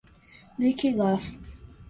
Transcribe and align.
Liquigás 0.57 1.37